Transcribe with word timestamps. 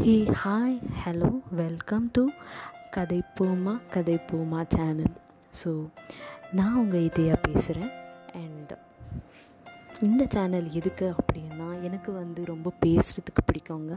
Hey 0.00 0.24
hi 0.42 0.76
hello 1.04 1.28
welcome 1.50 2.10
to 2.12 2.22
கதை 2.90 3.22
பூமா 3.36 3.80
கதை 3.90 4.18
பூமா 4.30 4.64
சேனல் 4.68 5.12
ஸோ 5.64 5.70
நான் 6.52 6.74
உங்கள் 6.74 7.00
இதையா 7.00 7.36
பேசுகிறேன் 7.42 7.90
அண்ட் 8.34 8.72
இந்த 10.00 10.26
சேனல் 10.28 10.72
எதுக்கு 10.72 11.14
அப்படின்னா 11.14 11.82
எனக்கு 11.82 12.12
வந்து 12.12 12.44
ரொம்ப 12.44 12.72
பேசுகிறதுக்கு 12.86 13.42
பிடிக்குங்க. 13.46 13.96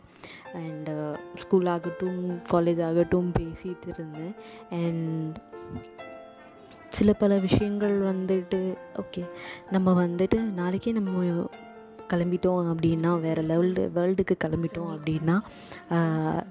அண்டு 0.54 1.16
ஸ்கூல் 1.36 1.66
uh, 1.66 1.70
ஆகட்டும் 1.70 2.40
காலேஜ் 2.52 2.84
ஆகட்டும் 2.84 3.32
பேசிகிட்டு 3.40 3.88
இருந்தேன். 3.88 4.36
அண்ட் 4.70 5.38
சில 6.90 7.14
பல 7.14 7.38
விஷயங்கள் 7.38 8.02
வந்துட்டு 8.02 8.78
ஓகே 8.96 9.24
நம்ம 9.72 10.06
வந்துட்டு 10.06 10.40
நாளைக்கே 10.42 10.92
நம்ம 10.92 11.12
கிளம்பிட்டோம் 12.12 12.70
அப்படின்னா 12.74 13.12
வேறு 13.26 13.44
லெவல்டு 13.52 13.84
வேர்ல்டுக்கு 13.98 14.38
கிளம்பிட்டோம் 14.46 14.92
அப்படின்னா 14.96 15.38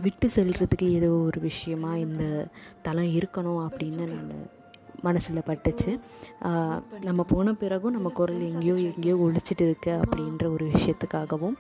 விட்டு 0.07 0.29
செல்கிறதுக்கு 0.37 0.89
ஏதோ 0.99 1.13
ஒரு 1.29 1.41
விஷயமா 1.51 1.93
இந்த 2.07 2.25
தளம் 2.89 3.15
இருக்கணும் 3.21 3.63
அப்படின்னு 3.69 4.05
நான் 4.13 4.35
மனசில் 5.07 5.47
பட்டுச்சு. 5.49 5.91
நம்ம 7.07 7.21
போன 7.33 7.53
பிறகும் 7.63 7.95
நம்ம 7.97 8.09
குரல் 8.19 8.45
எங்கேயோ 8.49 8.75
எங்கேயோ 8.91 9.17
ஒழிச்சிட்டு 9.25 9.65
இருக்கு 9.69 9.93
அப்படின்ற 10.03 10.45
ஒரு 10.55 10.67
விஷயத்துக்காகவும் 10.75 11.57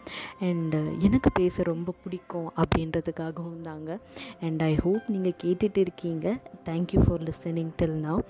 அண்டு 0.48 0.80
எனக்கு 1.06 1.30
பேச 1.40 1.66
ரொம்ப 1.70 1.94
பிடிக்கும் 2.02 2.48
அப்படின்றதுக்காகவும் 2.62 3.60
தாங்க. 3.68 3.98
அண்ட் 4.46 4.62
ஐ 4.70 4.72
ஹோப் 4.84 5.12
நீங்கள் 5.14 5.38
கேட்டுட்டு 5.44 5.82
இருக்கீங்க. 5.86 6.26
Thank you 6.70 7.02
for 7.06 7.24
listening 7.28 7.72
till 7.82 7.98
now 8.08 8.22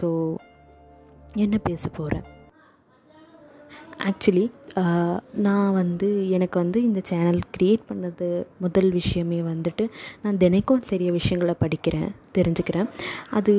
so 0.00 0.10
என்ன 1.46 1.56
பேச 1.70 1.88
போகிறேன் 2.00 2.26
ஆக்சுவலி 4.08 4.44
uh, 4.76 5.16
நான் 5.46 5.70
வந்து 5.72 6.08
எனக்கு 6.28 6.56
வந்து 6.58 6.78
இந்த 6.82 7.00
சேனல் 7.04 7.40
க்ரியேட் 7.56 7.84
பண்ணது 7.90 8.28
முதல் 8.58 8.90
விஷயமே 8.90 9.38
வந்துட்டு 9.42 9.84
நான் 10.22 10.36
தினைக்கும் 10.36 10.86
சிறிய 10.90 11.10
விஷயங்களை 11.12 11.54
படிக்கிறேன் 11.60 12.10
தெரிஞ்சுக்கிறேன். 12.38 12.88
அது 13.30 13.54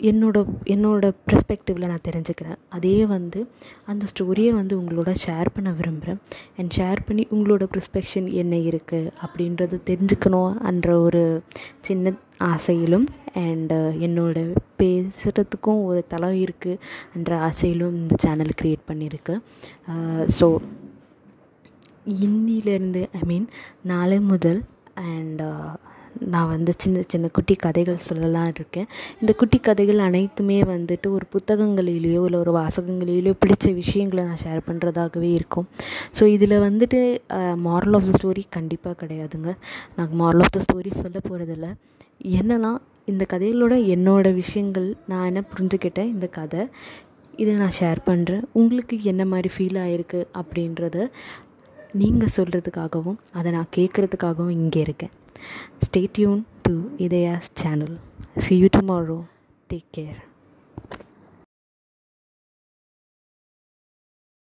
என்னோட 0.00 0.38
என்னோட 0.64 1.12
ப்ரெஸ்பெக்டிவில் 1.26 1.86
நான் 1.86 2.06
தெரிஞ்சுக்கிறேன். 2.08 2.58
அதே 2.68 3.06
வந்து 3.06 3.46
அந்த 3.86 4.06
ஸ்டோரியை 4.12 4.52
வந்து 4.54 4.74
உங்களோட 4.80 5.14
ஷேர் 5.26 5.48
பண்ண 5.54 5.70
விரும்புகிறேன் 5.70 6.20
அண்ட் 6.56 6.74
ஷேர் 6.76 7.00
பண்ணி 7.06 7.26
உங்களோட 7.30 7.66
ப்ரிஸ்பெக்ஷன் 7.74 8.32
என்ன 8.32 8.56
இருக்குது 8.56 9.12
அப்படின்றது 9.24 9.78
தெரிஞ்சுக்கணும் 9.90 10.62
என்ற 10.62 11.00
ஒரு 11.00 11.42
சின்ன 11.80 12.12
ஆசையிலும் 12.38 13.06
அண்டு 13.34 13.78
என்னோட 14.06 14.54
பேசுகிறதுக்கும் 14.82 15.82
ஒரு 15.84 16.04
தளம் 16.08 16.38
இருக்குது 16.44 16.80
என்ற 17.14 17.38
ஆசையிலும் 17.38 17.94
இந்த 17.94 18.14
சேனல் 18.16 18.54
க்ரியேட் 18.62 18.88
பண்ணியிருக்கு. 18.90 19.36
Uh, 19.88 20.24
ஸோ 20.40 20.60
இன்னிலேருந்து 22.06 23.08
ஐ 23.12 23.22
மீன் 23.26 23.48
நாளை 23.82 24.18
முதல் 24.20 24.62
அண்ட் 24.94 25.42
நான் 26.34 26.50
வந்து 26.52 26.72
சின்ன 26.82 27.02
சின்ன 27.12 27.26
குட்டி 27.36 27.54
கதைகள் 27.64 27.98
சொல்லலாம் 28.08 28.50
இருக்கேன். 28.54 28.88
இந்த 29.20 29.32
குட்டி 29.40 29.58
கதைகள் 29.68 30.00
அனைத்துமே 30.08 30.58
வந்துட்டு 30.72 31.08
ஒரு 31.16 31.26
புத்தகங்களிலேயோ 31.34 32.22
இல்லை 32.28 32.40
ஒரு 32.44 32.52
வாசகங்களிலேயோ 32.60 33.34
பிடிச்ச 33.44 33.74
விஷயங்களை 33.82 34.24
நான் 34.30 34.42
ஷேர் 34.44 34.60
பண்ணுறதாகவே 34.68 35.30
இருக்கும். 35.38 35.68
ஸோ 36.18 36.26
இதில் 36.36 36.56
வந்துட்டு 36.66 37.00
மாரல் 37.66 37.96
ஆஃப் 37.98 38.08
த 38.10 38.14
ஸ்டோரி 38.18 38.44
கண்டிப்பாக 38.58 38.96
கிடையாதுங்க. 39.02 39.52
நான் 39.98 40.18
மாரல் 40.22 40.44
ஆஃப் 40.46 40.54
த 40.56 40.62
ஸ்டோரி 40.66 40.92
சொல்ல 41.02 41.16
போகிறதில்ல 41.28 41.70
என்னன்னா 42.40 42.72
இந்த 43.12 43.24
கதைகளோட 43.32 43.74
என்னோடய 43.94 44.38
விஷயங்கள் 44.42 44.86
நான் 45.10 45.26
என்ன 45.30 45.40
புரிஞ்சுக்கிட்டேன்? 45.54 46.12
இந்த 46.14 46.26
கதை. 46.38 46.62
இதை 47.42 47.52
நான் 47.62 47.76
ஷேர் 47.78 48.00
பண்ணுறேன் 48.08 48.44
உங்களுக்கு 48.60 48.96
என்ன 49.10 49.22
மாதிரி 49.32 49.48
ஃபீல் 49.54 49.78
ஆகிருக்கு 49.84 50.20
அப்படின்றத 50.40 51.06
நீங்கள் 52.00 52.32
சொல்கிறதுக்காகவும் 52.36 53.18
அதை 53.38 53.48
நான் 53.56 53.74
கேட்குறதுக்காகவும் 53.76 54.56
இங்கே 54.60 54.80
இருக்கேன். 54.86 55.12
Stay 55.80 56.06
tuned 56.06 56.44
to 56.64 56.96
Idea's 57.00 57.50
channel. 57.54 57.98
See 58.38 58.56
you 58.56 58.68
tomorrow. 58.68 59.28
Take 59.68 59.90
care. 59.92 60.22